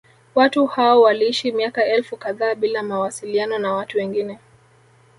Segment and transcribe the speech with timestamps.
[0.35, 4.37] Watu hao waliishi miaka elfu kadhaa bila mawasiliano na watu wengine